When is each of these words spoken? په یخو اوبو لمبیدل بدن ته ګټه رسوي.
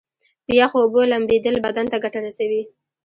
په 0.45 0.51
یخو 0.59 0.77
اوبو 0.83 1.01
لمبیدل 1.11 1.55
بدن 1.65 1.85
ته 1.91 1.97
ګټه 2.03 2.19
رسوي. 2.25 2.61